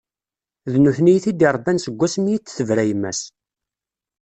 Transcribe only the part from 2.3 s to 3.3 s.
i d-tebra yemma-s.